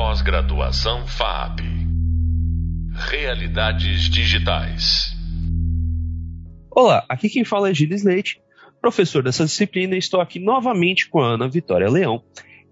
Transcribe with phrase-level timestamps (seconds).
[0.00, 1.58] Pós-graduação FAP.
[3.10, 5.12] Realidades digitais.
[6.70, 8.40] Olá, aqui quem fala é Gilles Leite,
[8.80, 12.22] professor dessa disciplina, e estou aqui novamente com a Ana Vitória Leão,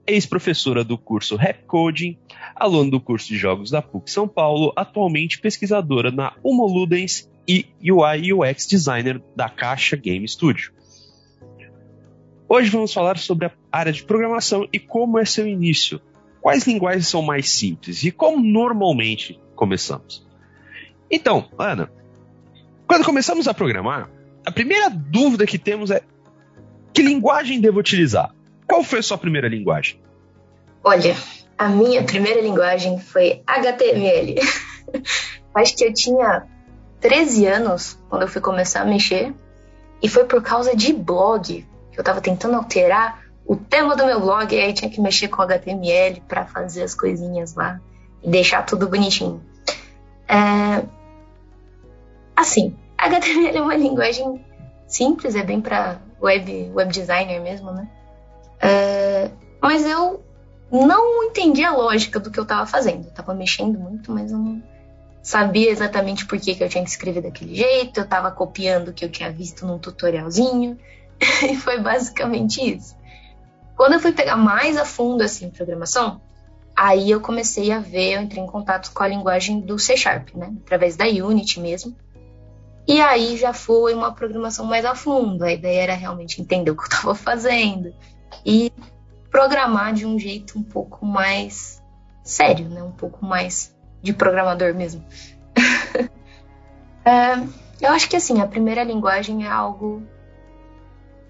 [0.07, 2.17] ex-professora do curso Rap Coding,
[2.55, 8.33] aluna do curso de jogos da PUC São Paulo, atualmente pesquisadora na Homoludens e UI
[8.33, 10.73] UX designer da Caixa Game Studio.
[12.49, 16.01] Hoje vamos falar sobre a área de programação e como é seu início.
[16.47, 20.25] Quais linguagens são mais simples e como normalmente começamos?
[21.11, 21.91] Então, Ana,
[22.87, 24.09] quando começamos a programar,
[24.47, 26.03] a primeira dúvida que temos é
[26.95, 28.33] que linguagem devo utilizar?
[28.65, 30.01] Qual foi a sua primeira linguagem?
[30.85, 31.17] Olha,
[31.59, 34.37] a minha primeira linguagem foi HTML.
[35.53, 36.47] Acho que eu tinha
[37.01, 39.35] 13 anos quando eu fui começar a mexer.
[40.01, 44.21] E foi por causa de blog que eu estava tentando alterar o tema do meu
[44.21, 44.55] blog.
[44.55, 47.81] E aí tinha que mexer com HTML para fazer as coisinhas lá
[48.23, 49.43] e deixar tudo bonitinho.
[50.29, 50.85] É...
[52.35, 54.45] Assim, HTML é uma linguagem
[54.87, 57.89] simples, é bem para web, web designer mesmo, né?
[58.61, 59.31] É...
[59.61, 60.23] Mas eu
[60.71, 63.07] não entendi a lógica do que eu estava fazendo.
[63.07, 64.63] Eu tava mexendo muito, mas eu não
[65.23, 67.99] sabia exatamente por que, que eu tinha que escrever daquele jeito.
[67.99, 70.79] Eu estava copiando o que eu tinha visto num tutorialzinho.
[71.49, 72.97] e foi basicamente isso.
[73.77, 76.21] Quando eu fui pegar mais a fundo assim programação,
[76.75, 80.35] aí eu comecei a ver, eu entrei em contato com a linguagem do C Sharp,
[80.35, 80.53] né?
[80.65, 81.95] Através da Unity mesmo.
[82.89, 85.45] E aí já foi uma programação mais a fundo.
[85.45, 87.93] A ideia era realmente entender o que eu estava fazendo
[88.45, 88.73] e
[89.31, 91.83] programar de um jeito um pouco mais
[92.23, 92.83] sério, né?
[92.83, 95.05] Um pouco mais de programador mesmo.
[97.05, 97.35] é,
[97.81, 100.03] eu acho que assim, a primeira linguagem é algo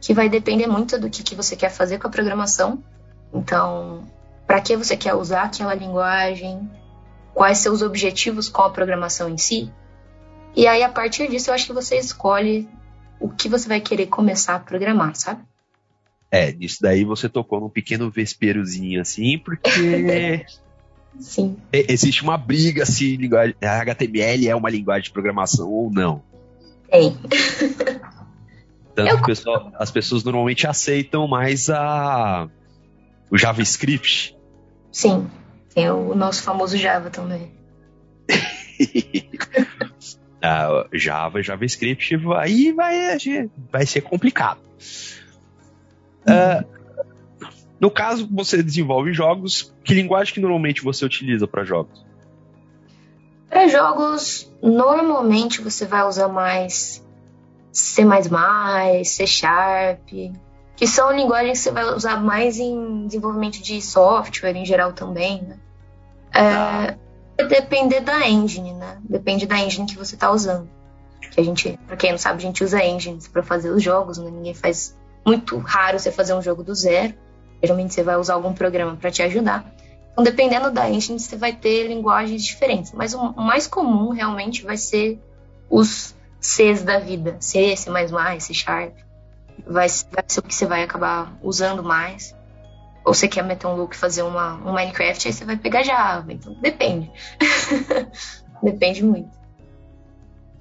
[0.00, 2.82] que vai depender muito do que, que você quer fazer com a programação.
[3.32, 4.04] Então,
[4.46, 6.70] para que você quer usar aquela linguagem,
[7.34, 9.70] quais seus objetivos com a programação em si.
[10.54, 12.68] E aí, a partir disso, eu acho que você escolhe
[13.20, 15.42] o que você vai querer começar a programar, sabe?
[16.30, 20.44] É, nisso daí você tocou num pequeno vesperozinho assim, porque.
[21.18, 21.56] Sim.
[21.72, 26.22] Existe uma briga se linguagem, a HTML é uma linguagem de programação ou não.
[26.90, 27.16] Tem.
[28.96, 29.18] Tanto Eu...
[29.18, 32.48] que pessoal, as pessoas normalmente aceitam mais a
[33.30, 34.34] o JavaScript.
[34.90, 35.30] Sim,
[35.74, 37.52] tem o nosso famoso Java também.
[40.40, 42.96] uh, Java, JavaScript, aí vai,
[43.70, 44.60] vai ser complicado.
[46.22, 46.64] Uh,
[47.78, 52.02] no caso, você desenvolve jogos, que linguagem que normalmente você utiliza para jogos?
[53.50, 57.05] Para jogos, normalmente você vai usar mais
[57.76, 58.02] C++,
[59.04, 60.08] C Sharp,
[60.74, 65.42] que são linguagens que você vai usar mais em desenvolvimento de software em geral também,
[65.42, 65.58] né?
[66.32, 66.96] É,
[67.36, 67.44] tá.
[67.44, 68.96] depender da engine, né?
[69.02, 70.70] Depende da engine que você está usando.
[71.30, 74.16] Que a gente, para quem não sabe, a gente usa engines para fazer os jogos,
[74.16, 74.30] né?
[74.30, 77.12] Ninguém faz muito raro você fazer um jogo do zero.
[77.62, 79.70] Geralmente você vai usar algum programa para te ajudar.
[80.12, 82.92] Então, dependendo da engine, você vai ter linguagens diferentes.
[82.92, 85.20] Mas o mais comum realmente vai ser
[85.68, 87.36] os Cs da vida.
[87.40, 87.90] C, C++,
[88.40, 88.94] C Sharp.
[89.66, 92.34] Vai, vai ser o que você vai acabar usando mais.
[93.04, 95.82] Ou você quer meter um look e fazer uma, um Minecraft, aí você vai pegar
[95.82, 96.32] Java.
[96.32, 97.10] Então, depende.
[98.62, 99.30] depende muito.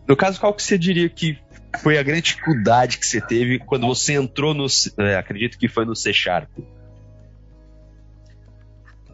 [0.08, 1.40] No caso, qual que você diria que
[1.82, 4.68] foi a grande dificuldade que você teve quando você entrou no.
[5.00, 6.50] É, acredito que foi no C Sharp.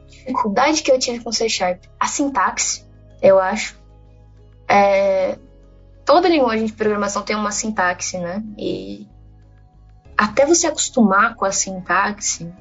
[0.07, 1.83] Dificuldade que eu tive com C Sharp.
[1.99, 2.85] A sintaxe,
[3.21, 3.79] eu acho.
[4.67, 5.37] É,
[6.11, 8.43] toda linguagem de programação tem uma sintaxe, né?
[8.57, 9.07] E
[10.17, 12.51] até você acostumar com a sintaxe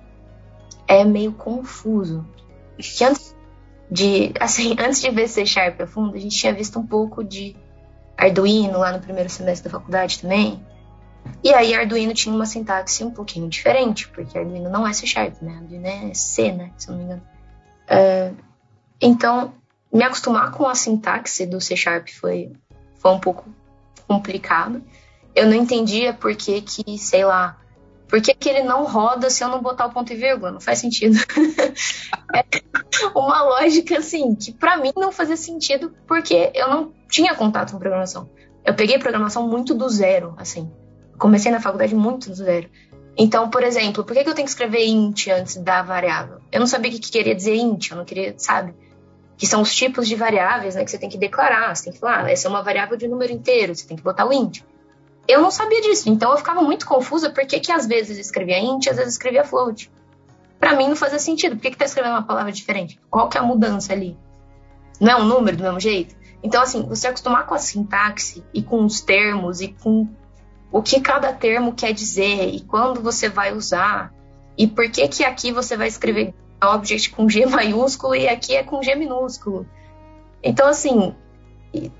[0.87, 2.25] é meio confuso.
[2.78, 3.34] Que antes
[3.91, 7.25] de, assim, antes de ver C Sharp a fundo, a gente tinha visto um pouco
[7.25, 7.56] de
[8.16, 10.65] Arduino lá no primeiro semestre da faculdade também.
[11.43, 15.43] E aí Arduino tinha uma sintaxe um pouquinho diferente, porque Arduino não é C Sharp,
[15.43, 15.56] né?
[15.56, 16.71] Arduino é C, né?
[16.77, 17.22] Se eu não me engano.
[17.91, 18.36] Uh,
[19.01, 19.54] então,
[19.92, 22.53] me acostumar com a sintaxe do C Sharp foi,
[23.01, 23.45] foi um pouco
[24.07, 24.83] complicado.
[25.35, 27.57] Eu não entendia por que que, sei lá,
[28.11, 30.51] por que, que ele não roda se eu não botar o ponto e vírgula?
[30.51, 31.17] Não faz sentido.
[32.35, 32.45] é
[33.15, 37.79] uma lógica, assim, que para mim não fazia sentido porque eu não tinha contato com
[37.79, 38.29] programação.
[38.65, 40.71] Eu peguei programação muito do zero, assim.
[41.19, 42.69] Comecei na faculdade muito do zero.
[43.17, 46.39] Então, por exemplo, por que, que eu tenho que escrever int antes da variável?
[46.51, 48.75] Eu não sabia o que, que queria dizer int, eu não queria, sabe?
[49.41, 51.75] Que são os tipos de variáveis né, que você tem que declarar.
[51.75, 54.03] Você tem que falar, ah, essa é uma variável de número inteiro, você tem que
[54.03, 54.60] botar o int.
[55.27, 58.89] Eu não sabia disso, então eu ficava muito confusa porque que às vezes escrevia int,
[58.89, 59.91] às vezes escrevia float.
[60.59, 61.57] Para mim não fazia sentido.
[61.57, 63.01] Por que, que tá escrevendo uma palavra diferente?
[63.09, 64.19] Qual que é a mudança ali?
[65.01, 66.15] Não é um número do mesmo jeito?
[66.42, 70.07] Então, assim, você acostumar com a sintaxe e com os termos e com
[70.71, 74.13] o que cada termo quer dizer e quando você vai usar
[74.57, 78.62] e por que que aqui você vai escrever object com G maiúsculo e aqui é
[78.62, 79.66] com G minúsculo.
[80.42, 81.15] Então, assim,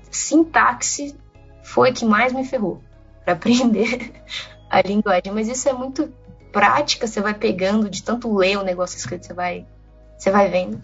[0.09, 1.15] sintaxe
[1.63, 2.81] foi que mais me ferrou
[3.23, 4.13] para aprender
[4.69, 5.31] a linguagem.
[5.31, 6.11] Mas isso é muito
[6.51, 9.65] prática, você vai pegando de tanto ler o negócio escrito, você vai,
[10.17, 10.81] você vai vendo.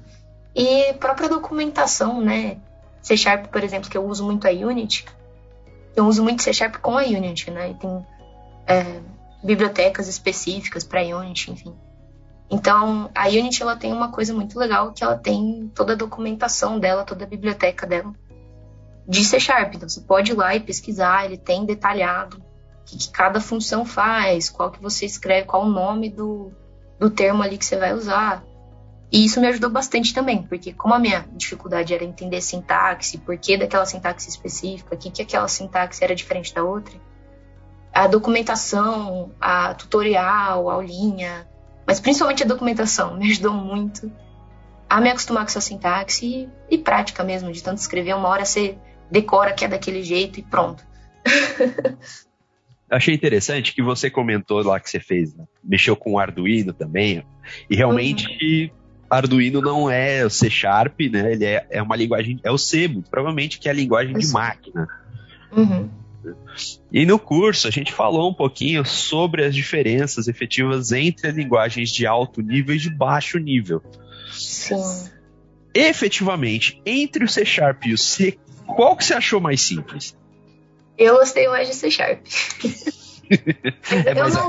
[0.56, 2.58] E própria documentação, né?
[3.02, 5.06] C Sharp, por exemplo, que eu uso muito a Unity,
[5.96, 7.72] eu uso muito C Sharp com a Unity, né?
[7.72, 8.06] E tem
[8.66, 9.02] é,
[9.44, 11.76] bibliotecas específicas para Unity, enfim.
[12.50, 16.80] Então, a Unity ela tem uma coisa muito legal que ela tem toda a documentação
[16.80, 18.14] dela, toda a biblioteca dela
[19.08, 19.76] de C Sharp.
[19.76, 23.86] Então, você pode ir lá e pesquisar, ele tem detalhado o que, que cada função
[23.86, 26.52] faz, qual que você escreve, qual o nome do,
[26.98, 28.44] do termo ali que você vai usar.
[29.12, 33.38] E isso me ajudou bastante também, porque como a minha dificuldade era entender sintaxe, por
[33.38, 36.94] que daquela sintaxe específica, o que, que aquela sintaxe era diferente da outra,
[37.94, 41.48] a documentação, a tutorial, a aulinha,
[41.88, 44.12] mas principalmente a documentação me ajudou muito
[44.90, 48.46] a me acostumar com essa sintaxe e, e prática mesmo, de tanto escrever, uma hora
[48.46, 48.78] você
[49.12, 50.86] decora que é daquele jeito e pronto.
[52.90, 55.44] Achei interessante que você comentou lá que você fez, né?
[55.62, 57.22] mexeu com o Arduino também,
[57.70, 58.78] e realmente uhum.
[59.10, 61.34] Arduino não é o C Sharp, né?
[61.34, 64.88] Ele é, é uma linguagem, é o C, provavelmente, que é a linguagem de máquina.
[65.52, 65.90] Uhum.
[66.92, 71.90] E no curso a gente falou um pouquinho sobre as diferenças efetivas entre as linguagens
[71.90, 73.82] de alto nível e de baixo nível.
[74.32, 75.10] Sim.
[75.74, 80.18] Efetivamente, entre o C Sharp e o C, qual que você achou mais simples?
[80.98, 82.26] Eu gostei mais de C Sharp.
[84.06, 84.34] é mais...
[84.34, 84.48] não...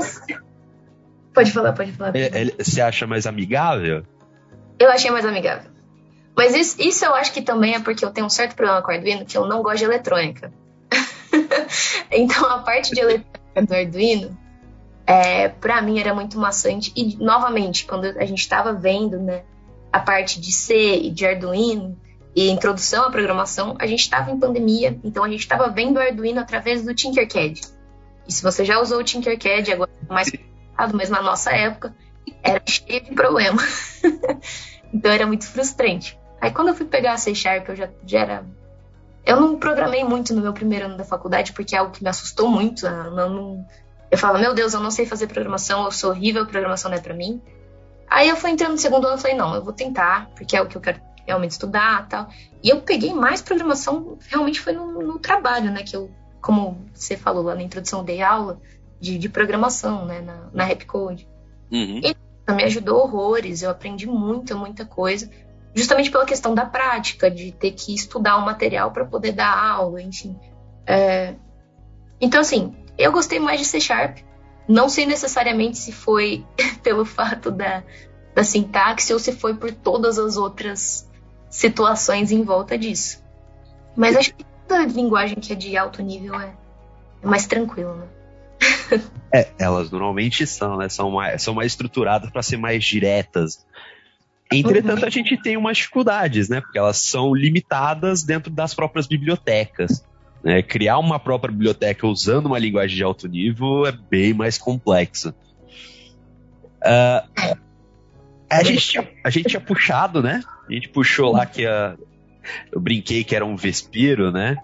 [1.33, 2.11] Pode falar, pode falar.
[2.11, 2.35] Pode falar.
[2.37, 4.03] É, é, você acha mais amigável?
[4.79, 5.69] Eu achei mais amigável.
[6.35, 8.91] Mas isso, isso eu acho que também é porque eu tenho um certo problema com
[8.91, 10.51] o Arduino, que eu não gosto de eletrônica.
[12.11, 14.37] então a parte de eletrônica do Arduino,
[15.05, 16.91] é, para mim era muito maçante.
[16.95, 19.43] E novamente, quando a gente estava vendo né,
[19.91, 21.99] a parte de C e de Arduino
[22.35, 25.99] e introdução à programação, a gente estava em pandemia, então a gente estava vendo o
[25.99, 27.61] Arduino através do Tinkercad.
[28.27, 31.95] E se você já usou o Tinkercad, agora é mais complicado, mas na nossa época
[32.43, 33.61] era cheio de problema.
[34.93, 36.19] então era muito frustrante.
[36.39, 38.45] Aí quando eu fui pegar a C Sharp, eu já, já era.
[39.29, 42.09] Eu não programei muito no meu primeiro ano da faculdade, porque é algo que me
[42.09, 42.87] assustou muito.
[42.87, 43.29] Eu, né?
[43.29, 43.63] não...
[44.09, 46.99] eu falava, meu Deus, eu não sei fazer programação, eu sou horrível, programação não é
[46.99, 47.39] pra mim.
[48.09, 50.61] Aí eu fui entrando no segundo ano e falei, não, eu vou tentar, porque é
[50.63, 52.27] o que eu quero realmente estudar tal.
[52.63, 55.83] E eu peguei mais programação, realmente foi no, no trabalho, né?
[55.83, 56.09] Que eu,
[56.41, 58.59] como você falou lá na introdução, dei aula
[58.99, 60.21] de, de programação, né?
[60.21, 61.27] Na, na Rapcode.
[61.71, 62.01] Uhum.
[62.03, 62.15] E
[62.51, 65.29] me ajudou horrores, eu aprendi muita, muita coisa,
[65.79, 70.01] justamente pela questão da prática, de ter que estudar o material para poder dar aula,
[70.01, 70.37] enfim.
[70.85, 71.35] É...
[72.19, 74.17] Então, assim, eu gostei mais de C Sharp,
[74.67, 76.45] não sei necessariamente se foi
[76.83, 77.81] pelo fato da,
[78.35, 81.09] da sintaxe ou se foi por todas as outras
[81.49, 83.23] situações em volta disso.
[83.95, 86.53] Mas acho que toda linguagem que é de alto nível é,
[87.23, 88.07] é mais tranquila, né?
[89.33, 90.89] é, elas normalmente são, né?
[90.89, 93.65] São mais, são mais estruturadas para ser mais diretas.
[94.51, 96.59] Entretanto, a gente tem umas dificuldades, né?
[96.59, 100.03] Porque elas são limitadas dentro das próprias bibliotecas.
[100.43, 100.63] Né?
[100.63, 105.29] Criar uma própria biblioteca usando uma linguagem de alto nível é bem mais complexo.
[106.81, 107.55] Uh,
[108.49, 110.41] a, gente tinha, a gente tinha puxado, né?
[110.67, 111.95] A gente puxou lá que a,
[112.71, 114.57] eu brinquei que era um Vespiro, né?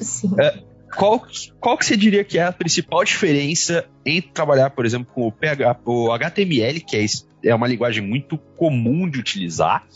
[0.00, 0.28] Sim.
[0.28, 1.26] Uh, qual,
[1.60, 5.32] qual que você diria que é a principal diferença entre trabalhar, por exemplo, com o,
[5.32, 7.06] PH, o HTML, que é,
[7.44, 9.86] é uma linguagem muito comum de utilizar,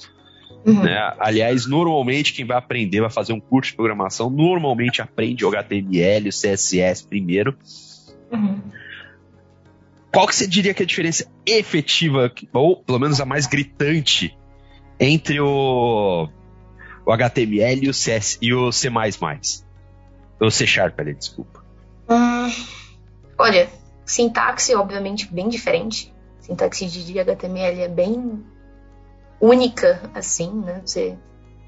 [0.67, 0.83] Uhum.
[0.83, 1.15] Né?
[1.21, 6.29] Aliás, normalmente quem vai aprender, vai fazer um curso de programação, normalmente aprende o HTML,
[6.29, 7.57] o CSS primeiro.
[8.33, 8.61] Uhum.
[10.13, 14.37] Qual que você diria que é a diferença efetiva, ou pelo menos a mais gritante,
[14.99, 16.29] entre o,
[17.07, 18.91] o HTML e o, CS, e o C++?
[20.41, 21.65] Ou C Sharp, ali, desculpa.
[22.09, 22.51] Hum,
[23.39, 23.69] olha,
[24.05, 26.15] sintaxe, obviamente, bem diferente.
[26.41, 28.45] Sintaxe de HTML é bem
[29.41, 30.83] única, assim, né?
[30.85, 31.19] Você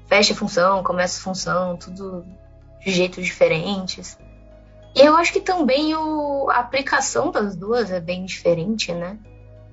[0.07, 2.25] fecha a função, começa a função, tudo
[2.79, 4.17] de jeitos diferentes.
[4.95, 9.17] E eu acho que também o, a aplicação das duas é bem diferente, né?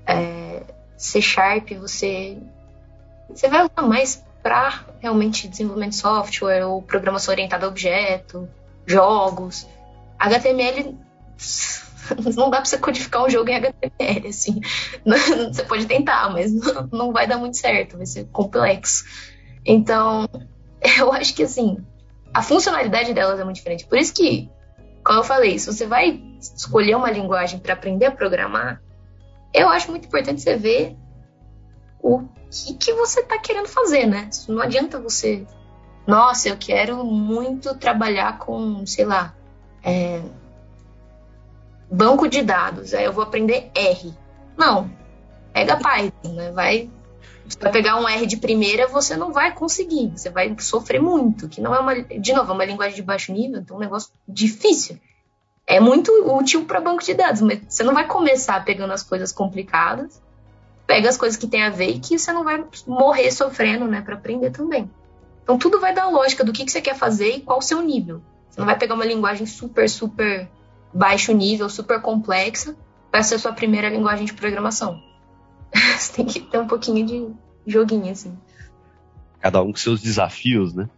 [0.07, 0.63] É,
[0.97, 2.39] C Sharp você,
[3.29, 8.49] você vai usar mais para realmente desenvolvimento de software ou programação orientada a objeto,
[8.87, 9.67] jogos.
[10.19, 10.97] HTML
[12.37, 14.61] Não dá pra você codificar um jogo em HTML, assim.
[15.53, 16.53] Você pode tentar, mas
[16.93, 19.05] não vai dar muito certo, vai ser complexo.
[19.65, 20.29] Então,
[20.99, 21.79] eu acho que assim,
[22.33, 23.87] a funcionalidade delas é muito diferente.
[23.87, 24.51] Por isso que,
[25.05, 28.83] como eu falei, se você vai escolher uma linguagem para aprender a programar,
[29.53, 30.97] eu acho muito importante você ver
[32.01, 34.29] o que, que você está querendo fazer, né?
[34.49, 35.47] Não adianta você,
[36.07, 39.35] nossa, eu quero muito trabalhar com, sei lá,
[39.83, 40.23] é,
[41.91, 44.15] banco de dados, aí eu vou aprender R.
[44.57, 44.91] Não,
[45.53, 46.53] pega Python, né?
[46.53, 46.89] Vai,
[47.49, 51.49] você vai pegar um R de primeira, você não vai conseguir, você vai sofrer muito,
[51.49, 53.83] que não é uma, de novo, é uma linguagem de baixo nível, então é um
[53.83, 54.99] negócio difícil.
[55.67, 59.33] É muito útil para banco de dados, mas você não vai começar pegando as coisas
[59.33, 60.23] complicadas,
[60.87, 64.01] pega as coisas que tem a ver e que você não vai morrer sofrendo, né,
[64.01, 64.89] para aprender também.
[65.47, 67.81] Então tudo vai dar lógica do que, que você quer fazer e qual o seu
[67.81, 68.21] nível.
[68.51, 70.51] Você não vai pegar uma linguagem super, super
[70.93, 72.77] baixo nível, super complexa,
[73.13, 75.01] para ser a sua primeira linguagem de programação.
[75.97, 77.31] Você tem que ter um pouquinho de
[77.65, 78.37] joguinho, assim.
[79.39, 80.91] Cada um com seus desafios, né?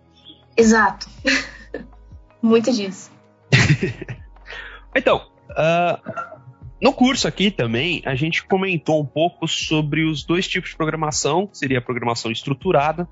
[0.57, 1.07] Exato.
[2.41, 3.11] Muito disso.
[4.97, 6.39] então, uh,
[6.81, 11.47] no curso aqui também, a gente comentou um pouco sobre os dois tipos de programação,
[11.47, 13.07] que seria a programação estruturada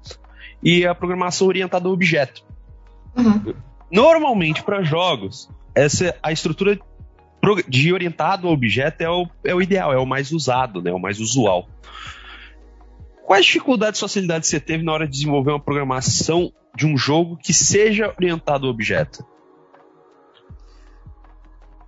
[0.63, 2.45] e a programação orientada a objeto.
[3.17, 3.55] Uhum.
[3.91, 6.79] Normalmente, para jogos, essa a estrutura
[7.69, 10.95] de orientado ao objeto é o, é o ideal, é o mais usado, né, é
[10.95, 11.69] o mais usual.
[13.25, 17.37] Quais dificuldades e facilidades você teve na hora de desenvolver uma programação de um jogo
[17.37, 19.25] que seja orientado ao objeto?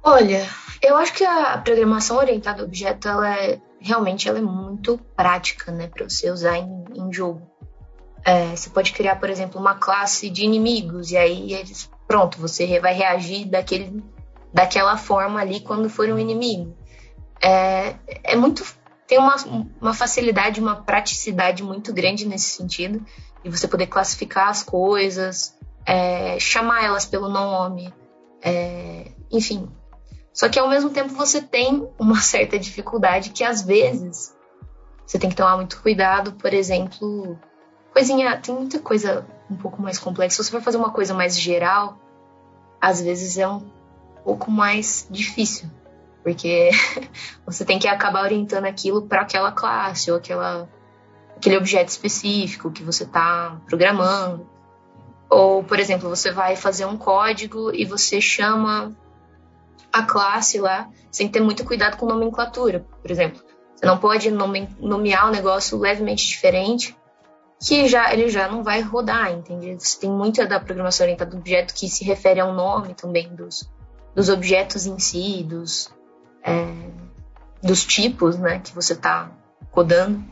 [0.03, 0.47] Olha,
[0.83, 5.71] eu acho que a programação orientada ao objeto, ela é, realmente ela é muito prática,
[5.73, 7.43] né, para você usar em, em jogo.
[8.29, 12.79] É, você pode criar, por exemplo, uma classe de inimigos e aí eles pronto, você
[12.79, 14.05] vai reagir daquele,
[14.53, 16.77] daquela forma ali quando for um inimigo.
[17.43, 18.63] É, é muito.
[19.07, 19.35] Tem uma,
[19.81, 23.03] uma facilidade, uma praticidade muito grande nesse sentido,
[23.43, 25.57] de você poder classificar as coisas,
[25.87, 27.95] é, chamar elas pelo nome,
[28.43, 29.71] é, enfim.
[30.35, 34.37] Só que ao mesmo tempo você tem uma certa dificuldade que às vezes
[35.07, 37.39] você tem que tomar muito cuidado, por exemplo,
[38.43, 40.43] tem muita coisa um pouco mais complexa.
[40.43, 41.99] Se você for fazer uma coisa mais geral,
[42.81, 43.63] às vezes é um
[44.25, 45.71] pouco mais difícil,
[46.23, 46.71] porque
[47.47, 50.69] você tem que acabar orientando aquilo para aquela classe ou aquela,
[51.37, 54.47] aquele objeto específico que você está programando.
[55.31, 58.97] Ou, por exemplo, você vai fazer um código e você chama
[59.93, 63.43] a classe lá sem ter muito cuidado com nomenclatura, por exemplo.
[63.75, 66.98] Você não pode nome, nomear um negócio levemente diferente
[67.61, 69.75] que já ele já não vai rodar, entende?
[69.79, 73.69] Você tem muita da programação orientada a objeto que se refere ao nome também dos,
[74.15, 75.93] dos objetos em si, dos,
[76.43, 76.67] é,
[77.63, 79.31] dos tipos né, que você está
[79.73, 80.25] codando.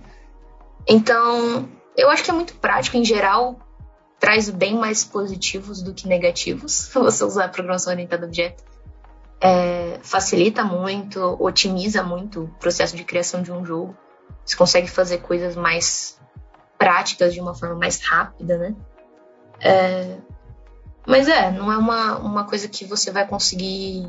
[0.86, 3.58] Então, eu acho que é muito prático, em geral,
[4.20, 8.64] traz bem mais positivos do que negativos você usar a programação orientada a objeto.
[9.40, 13.96] É, facilita muito, otimiza muito o processo de criação de um jogo.
[14.44, 16.18] Você consegue fazer coisas mais
[16.78, 18.74] práticas de uma forma mais rápida, né?
[19.60, 20.16] É,
[21.06, 24.08] mas é, não é uma, uma coisa que você vai conseguir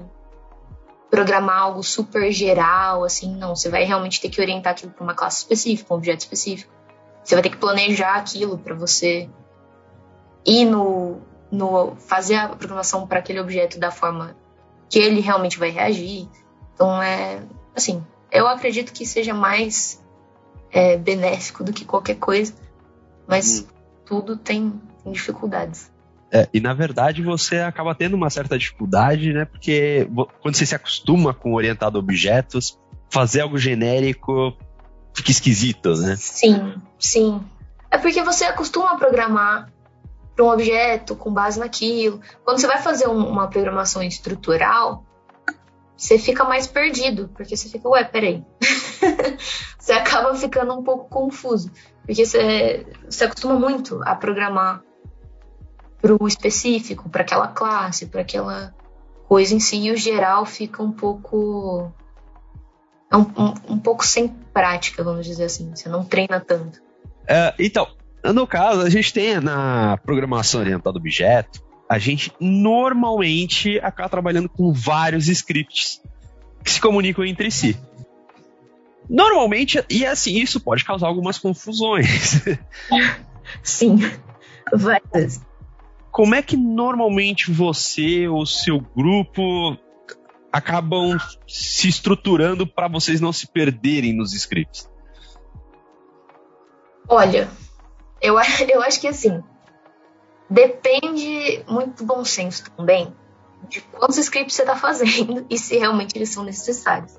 [1.09, 3.55] programar algo super geral, assim, não.
[3.55, 6.73] Você vai realmente ter que orientar aquilo para uma classe específica, um objeto específico.
[7.23, 9.29] Você vai ter que planejar aquilo para você
[10.45, 11.21] ir no,
[11.51, 14.35] no fazer a programação para aquele objeto da forma
[14.89, 16.27] que ele realmente vai reagir.
[16.73, 17.41] Então é
[17.75, 20.03] assim, eu acredito que seja mais
[20.71, 22.53] é, benéfico do que qualquer coisa,
[23.27, 23.67] mas hum.
[24.05, 25.91] tudo tem, tem dificuldades.
[26.31, 29.45] É, e na verdade você acaba tendo uma certa dificuldade, né?
[29.45, 30.09] Porque
[30.41, 32.77] quando você se acostuma com orientado a objetos,
[33.09, 34.53] fazer algo genérico
[35.13, 36.15] fica esquisito, né?
[36.17, 37.41] Sim, sim.
[37.89, 39.71] É porque você acostuma a programar
[40.35, 42.21] para um objeto com base naquilo.
[42.43, 45.03] Quando você vai fazer um, uma programação estrutural,
[45.95, 48.43] você fica mais perdido, porque você fica, ué, peraí.
[49.77, 51.71] você acaba ficando um pouco confuso,
[52.05, 54.81] porque você, você acostuma muito a programar
[56.01, 58.73] para o específico, para aquela classe, para aquela
[59.27, 61.91] coisa em si, e o geral fica um pouco.
[63.11, 65.73] É um, um, um, pouco sem prática, vamos dizer assim.
[65.73, 66.81] Você não treina tanto.
[67.25, 67.87] É, então,
[68.23, 74.49] no caso, a gente tem na programação orientada a objeto, a gente normalmente acaba trabalhando
[74.49, 76.01] com vários scripts
[76.63, 77.77] que se comunicam entre si.
[79.09, 82.43] Normalmente, e assim, isso pode causar algumas confusões.
[83.63, 83.99] Sim,
[84.73, 85.41] várias.
[86.11, 89.77] Como é que normalmente você ou seu grupo
[90.51, 94.89] acabam se estruturando para vocês não se perderem nos scripts?
[97.07, 97.49] Olha,
[98.21, 98.35] eu,
[98.67, 99.41] eu acho que assim,
[100.49, 103.13] depende muito do bom senso também
[103.69, 107.13] de quantos scripts você está fazendo e se realmente eles são necessários.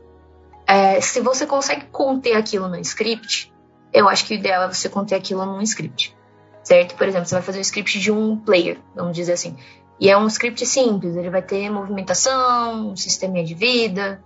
[0.68, 3.50] É, se você consegue conter aquilo no script,
[3.90, 6.14] eu acho que o ideal é você conter aquilo num script,
[6.62, 6.94] certo?
[6.94, 9.56] Por exemplo, você vai fazer um script de um player, vamos dizer assim.
[9.98, 14.22] E é um script simples, ele vai ter movimentação, um sistema de vida,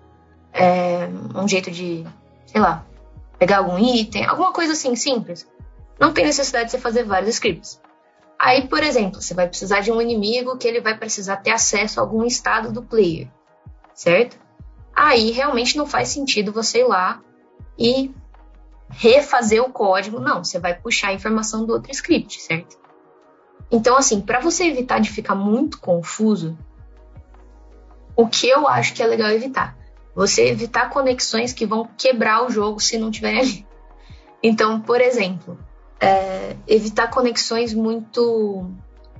[0.53, 2.05] é, um jeito de,
[2.45, 2.85] sei lá,
[3.39, 5.49] pegar algum item, alguma coisa assim simples.
[5.99, 7.81] Não tem necessidade de você fazer vários scripts.
[8.37, 12.01] Aí, por exemplo, você vai precisar de um inimigo que ele vai precisar ter acesso
[12.01, 13.29] a algum estado do player,
[13.95, 14.42] certo?
[14.95, 17.21] Aí realmente não faz sentido você ir lá
[17.79, 18.15] e
[18.91, 20.21] refazer o código.
[20.21, 22.79] Não, você vai puxar a informação do outro script, certo?
[23.71, 26.59] Então, assim, para você evitar de ficar muito confuso,
[28.15, 29.77] o que eu acho que é legal evitar?
[30.15, 33.67] Você evitar conexões que vão quebrar o jogo se não tiverem ali.
[34.43, 35.59] Então, por exemplo,
[35.99, 38.71] é, evitar conexões muito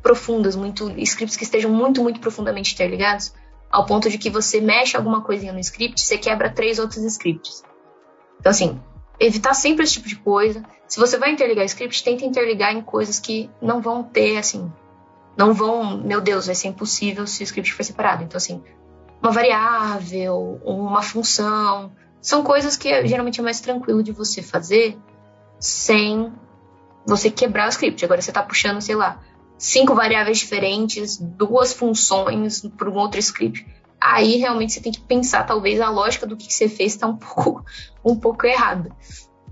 [0.03, 3.33] profundas, muito scripts que estejam muito, muito profundamente interligados,
[3.73, 7.65] ao ponto de que você mexe alguma coisinha no script, você quebra três outros scripts.
[8.39, 8.79] Então, assim,
[9.19, 10.63] evitar sempre esse tipo de coisa.
[10.87, 14.71] Se você vai interligar script, tenta interligar em coisas que não vão ter, assim,
[15.37, 18.23] não vão, meu Deus, vai ser impossível se o script for separado.
[18.23, 18.63] Então, assim,
[19.23, 24.99] uma variável, uma função, são coisas que geralmente é mais tranquilo de você fazer
[25.59, 26.31] sem
[27.07, 28.05] você quebrar o script.
[28.05, 29.21] Agora você está puxando, sei lá,
[29.65, 33.65] cinco variáveis diferentes, duas funções para um outro script
[34.03, 37.17] aí realmente você tem que pensar, talvez a lógica do que você fez está um
[37.17, 37.65] pouco,
[38.05, 38.91] um pouco errada.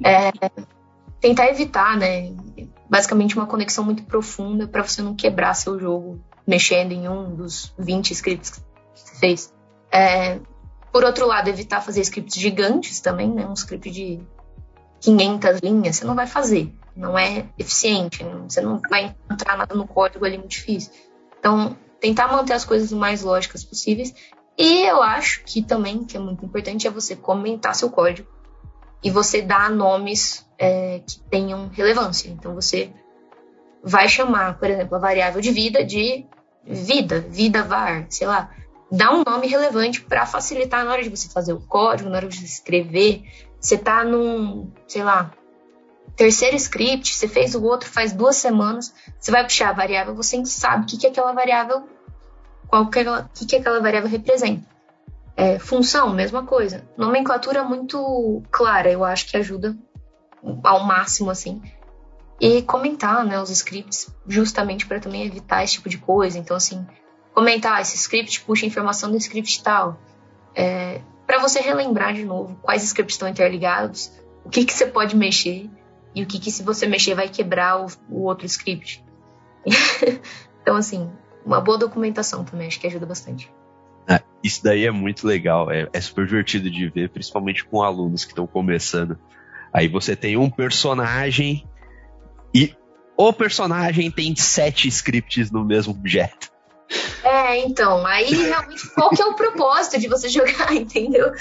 [0.04, 0.32] É,
[1.20, 2.34] tentar evitar, né?
[2.88, 7.72] Basicamente uma conexão muito profunda para você não quebrar seu jogo mexendo em um dos
[7.78, 8.60] 20 scripts que
[8.94, 9.54] você fez.
[9.92, 10.40] É,
[10.90, 13.46] por outro lado, evitar fazer scripts gigantes também, né?
[13.46, 14.20] Um script de
[15.00, 16.74] 500 linhas, você não vai fazer.
[16.96, 20.92] Não é eficiente, você não vai encontrar nada no código ali muito difícil.
[21.38, 24.14] Então, tentar manter as coisas o mais lógicas possíveis
[24.58, 28.28] e eu acho que também, que é muito importante, é você comentar seu código
[29.02, 32.28] e você dar nomes é, que tenham relevância.
[32.28, 32.92] Então você
[33.82, 36.26] vai chamar, por exemplo, a variável de vida de
[36.62, 38.50] vida, vida var, sei lá.
[38.92, 42.28] Dá um nome relevante para facilitar na hora de você fazer o código, na hora
[42.28, 43.22] de você escrever.
[43.58, 45.32] Você tá num, sei lá,
[46.20, 50.44] terceiro script, você fez o outro faz duas semanas, você vai puxar a variável, você
[50.44, 51.88] sabe o que, que aquela variável
[52.68, 54.62] qual que, ela, que, que aquela variável representa.
[55.34, 56.86] É, função, mesma coisa.
[56.94, 59.74] Nomenclatura muito clara, eu acho que ajuda
[60.62, 61.62] ao máximo, assim.
[62.38, 66.38] E comentar, né, os scripts, justamente para também evitar esse tipo de coisa.
[66.38, 66.86] Então, assim,
[67.32, 69.98] comentar, esse script puxa informação do script tal.
[70.54, 74.12] É, para você relembrar de novo quais scripts estão interligados,
[74.44, 75.70] o que, que você pode mexer
[76.14, 79.04] e o que, que se você mexer vai quebrar o, o outro script.
[80.62, 81.10] então, assim,
[81.44, 83.52] uma boa documentação também, acho que ajuda bastante.
[84.08, 88.24] É, isso daí é muito legal, é, é super divertido de ver, principalmente com alunos
[88.24, 89.18] que estão começando.
[89.72, 91.68] Aí você tem um personagem
[92.52, 92.74] e
[93.16, 96.50] o personagem tem sete scripts no mesmo objeto.
[97.22, 101.32] É, então, aí realmente qual que é o propósito de você jogar, entendeu?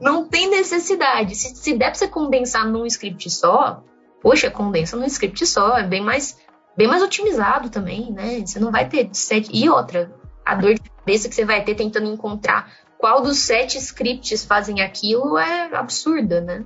[0.00, 1.34] Não tem necessidade.
[1.34, 3.84] Se, se der pra você condensar num script só,
[4.22, 6.38] poxa, condensa num script só, é bem mais
[6.76, 8.40] bem mais otimizado também, né?
[8.44, 9.50] Você não vai ter sete.
[9.52, 10.12] E outra,
[10.44, 14.82] a dor de cabeça que você vai ter tentando encontrar qual dos sete scripts fazem
[14.82, 16.64] aquilo é absurda, né?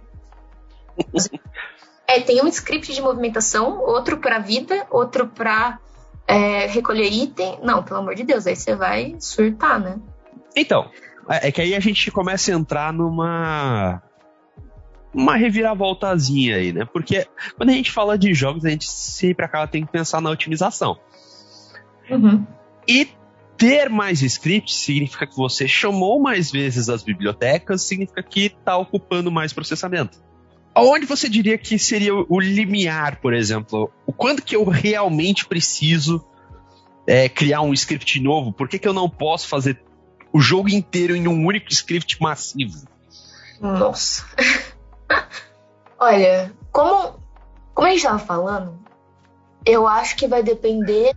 [2.06, 5.78] é, tem um script de movimentação, outro para vida, outro para
[6.26, 7.58] é, recolher item.
[7.62, 9.98] Não, pelo amor de Deus, aí você vai surtar, né?
[10.56, 10.90] Então,
[11.28, 14.02] é, é que aí a gente começa a entrar numa
[15.12, 16.84] uma reviravoltazinha aí, né?
[16.84, 20.30] Porque quando a gente fala de jogos, a gente sempre acaba tendo que pensar na
[20.30, 20.98] otimização.
[22.08, 22.46] Uhum.
[22.88, 23.08] E
[23.56, 29.30] ter mais scripts significa que você chamou mais vezes as bibliotecas, significa que está ocupando
[29.30, 30.18] mais processamento.
[30.74, 33.92] Aonde você diria que seria o limiar, por exemplo?
[34.06, 36.24] O quanto que eu realmente preciso
[37.06, 38.52] é, criar um script novo?
[38.52, 39.82] Por que, que eu não posso fazer
[40.32, 42.86] o jogo inteiro em um único script massivo?
[43.60, 44.24] Nossa.
[45.98, 47.20] Olha, como,
[47.74, 48.78] como a gente estava falando,
[49.64, 51.16] eu acho que vai depender.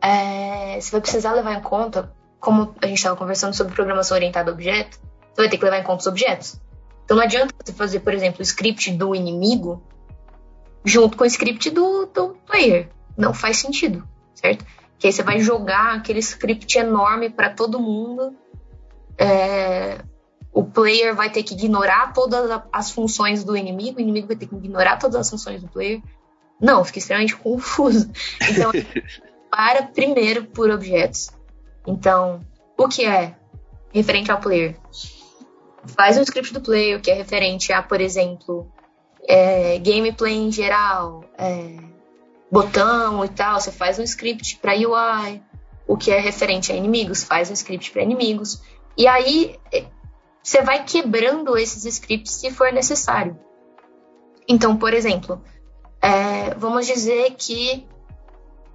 [0.00, 4.50] É, você vai precisar levar em conta, como a gente estava conversando sobre programação orientada
[4.50, 4.98] a objeto,
[5.32, 6.60] você vai ter que levar em conta os objetos.
[7.04, 9.82] Então não adianta você fazer, por exemplo, o script do inimigo
[10.84, 12.88] junto com o script do, do player.
[13.16, 14.64] Não faz sentido, certo?
[14.98, 18.34] Que aí você vai jogar aquele script enorme para todo mundo
[19.18, 19.98] é,
[20.52, 24.46] o player vai ter que ignorar todas as funções do inimigo, o inimigo vai ter
[24.46, 26.02] que ignorar todas as funções do player.
[26.60, 28.10] Não, fica extremamente confuso.
[28.50, 28.70] Então,
[29.50, 31.30] para primeiro por objetos.
[31.86, 32.40] Então,
[32.76, 33.34] o que é
[33.92, 34.76] referente ao player?
[35.96, 38.70] Faz um script do player, que é referente a, por exemplo,
[39.26, 41.76] é, gameplay em geral, é,
[42.50, 43.58] botão e tal.
[43.58, 45.42] Você faz um script para UI.
[45.86, 48.62] O que é referente a inimigos, faz um script para inimigos.
[48.96, 49.58] E aí
[50.42, 53.38] você vai quebrando esses scripts se for necessário.
[54.48, 55.40] Então, por exemplo,
[56.00, 57.86] é, vamos dizer que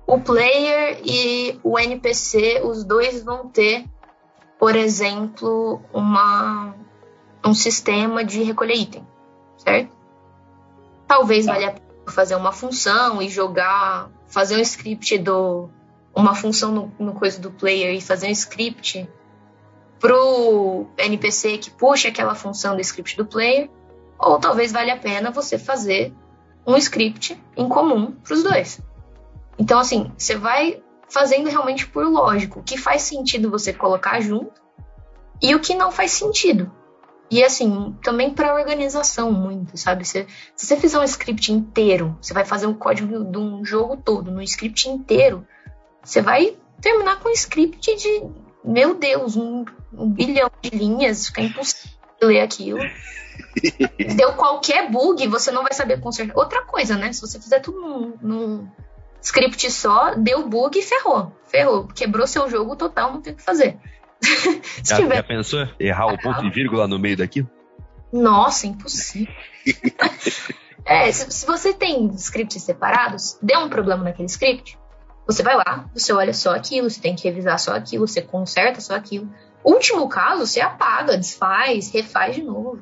[0.05, 3.85] o player e o NPC, os dois vão ter,
[4.57, 6.73] por exemplo, uma,
[7.45, 9.05] um sistema de recolher item,
[9.57, 9.91] certo?
[11.05, 15.69] Talvez valha a pena fazer uma função e jogar, fazer um script do
[16.15, 19.07] uma função no, no coisa do player e fazer um script
[19.99, 23.69] pro NPC que puxa aquela função do script do player,
[24.19, 26.13] ou talvez valha a pena você fazer
[26.65, 28.81] um script em comum para os dois.
[29.57, 34.61] Então, assim, você vai fazendo realmente por lógico o que faz sentido você colocar junto
[35.41, 36.71] e o que não faz sentido.
[37.29, 40.05] E assim, também para organização muito, sabe?
[40.05, 44.31] se você fizer um script inteiro, você vai fazer um código de um jogo todo,
[44.31, 45.45] no script inteiro,
[46.01, 48.23] você vai terminar com um script de,
[48.67, 52.79] meu Deus, um um bilhão de linhas, fica impossível ler aquilo.
[54.15, 56.37] Deu qualquer bug, você não vai saber consertar.
[56.37, 57.11] Outra coisa, né?
[57.11, 58.71] Se você fizer tudo num, num
[59.21, 61.35] script só, deu bug e ferrou.
[61.45, 61.87] Ferrou.
[61.87, 63.77] Quebrou seu jogo total, não tem o que fazer.
[64.21, 65.15] se já, tiver...
[65.15, 67.49] já pensou errar o ponto e vírgula no meio daquilo?
[68.11, 69.33] Nossa, impossível.
[70.85, 74.77] é, se, se, você tem scripts separados, deu um problema naquele script,
[75.27, 78.79] você vai lá, você olha só aquilo, você tem que revisar só aquilo, você conserta
[78.79, 79.29] só aquilo.
[79.63, 82.79] Último caso, você apaga, desfaz, refaz de novo.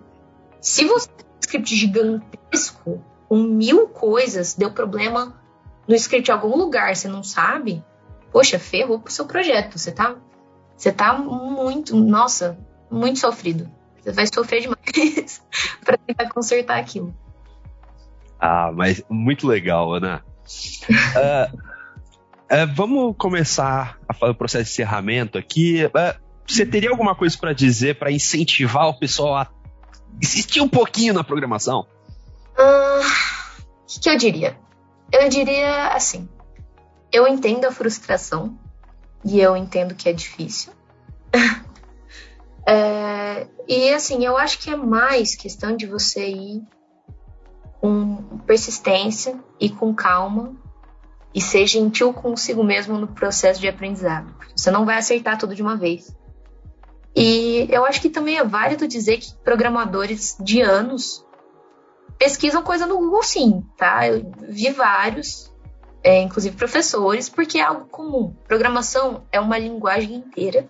[0.62, 5.41] Se você tem um script gigantesco, com mil coisas, deu problema
[5.88, 7.84] no script em algum lugar, você não sabe,
[8.31, 9.79] poxa, ferrou pro seu projeto.
[9.79, 10.15] Você tá,
[10.77, 12.58] você tá muito, nossa,
[12.91, 13.67] muito sofrido.
[13.99, 15.41] Você vai sofrer demais
[15.84, 17.12] para tentar consertar aquilo.
[18.39, 20.23] Ah, mas muito legal, Ana.
[20.89, 21.58] uh,
[22.51, 25.86] uh, vamos começar a falar o processo de encerramento aqui.
[25.86, 29.49] Uh, você teria alguma coisa para dizer para incentivar o pessoal a
[30.21, 31.88] insistir um pouquinho na programação?
[32.58, 34.58] O uh, que, que eu diria?
[35.12, 36.29] Eu diria assim:
[37.12, 38.58] eu entendo a frustração
[39.23, 40.71] e eu entendo que é difícil.
[42.67, 46.63] é, e assim, eu acho que é mais questão de você ir
[47.81, 50.55] com persistência e com calma
[51.36, 54.34] e ser gentil consigo mesmo no processo de aprendizado.
[54.56, 56.15] Você não vai acertar tudo de uma vez.
[57.13, 61.26] E eu acho que também é válido dizer que programadores de anos
[62.17, 64.08] pesquisam coisa no Google sim, tá?
[64.08, 65.54] Eu vi vários,
[66.02, 68.34] é, inclusive professores, porque é algo comum.
[68.48, 70.69] Programação é uma linguagem inteira,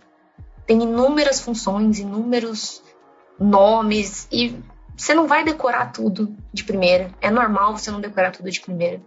[0.65, 2.81] tem inúmeras funções, inúmeros
[3.39, 4.55] nomes, e
[4.97, 7.11] você não vai decorar tudo de primeira.
[7.21, 8.99] É normal você não decorar tudo de primeira.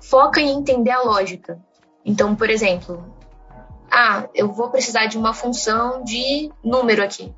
[0.00, 1.58] Foca em entender a lógica.
[2.04, 3.04] Então, por exemplo,
[3.90, 7.34] ah, eu vou precisar de uma função de número aqui.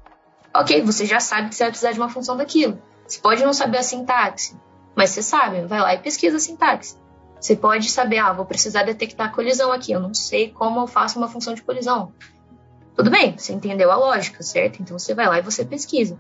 [0.55, 2.81] Ok, você já sabe que você vai precisar de uma função daquilo.
[3.07, 4.57] Você pode não saber a sintaxe,
[4.95, 6.97] mas você sabe, vai lá e pesquisa a sintaxe.
[7.41, 11.19] Você pode saber, ah, vou precisar detectar colisão aqui, eu não sei como eu faço
[11.19, 12.13] uma função de colisão.
[12.97, 14.83] Tudo bem, você entendeu a lógica, certo?
[14.83, 16.19] Então você vai lá e você pesquisa.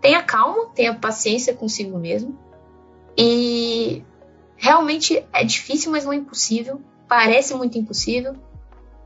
[0.00, 2.38] Tenha calma, tenha paciência consigo mesmo.
[3.18, 4.04] E
[4.56, 6.80] realmente é difícil, mas não é impossível.
[7.08, 8.34] Parece muito impossível,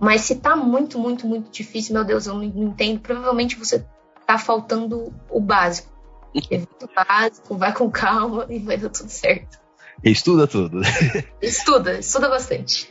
[0.00, 3.84] mas se tá muito, muito, muito difícil, meu Deus, eu não entendo, provavelmente você
[4.26, 5.92] tá faltando o básico.
[6.50, 9.58] Evita o básico, vai com calma e vai dar tudo certo.
[10.04, 10.80] Estuda tudo.
[11.42, 12.88] Estuda, estuda bastante.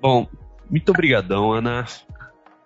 [0.00, 0.28] Bom,
[0.68, 1.86] muito obrigadão, Ana.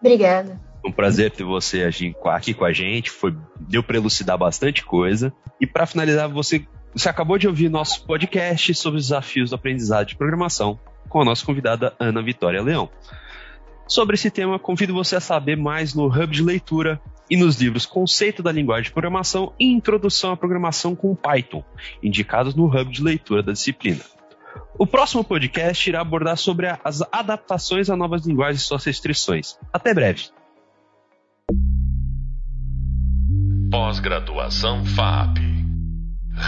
[0.01, 0.61] Obrigada.
[0.81, 3.09] Foi um prazer ter você aqui com a gente.
[3.09, 5.33] Foi, deu para elucidar bastante coisa.
[5.61, 10.09] E para finalizar, você, você acabou de ouvir nosso podcast sobre os desafios do aprendizado
[10.09, 10.79] de programação
[11.09, 12.91] com a nossa convidada Ana Vitória Leão.
[13.87, 17.87] Sobre esse tema, convido você a saber mais no Hub de Leitura e nos livros
[17.87, 21.65] Conceito da Linguagem de Programação e Introdução à Programação com Python,
[22.03, 24.01] indicados no Hub de Leitura da disciplina.
[24.79, 29.59] O próximo podcast irá abordar sobre as adaptações a novas linguagens e suas restrições.
[29.73, 30.29] Até breve.
[33.71, 35.52] Pós-graduação FAP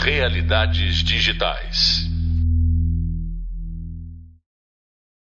[0.03, 2.14] Realidades Digitais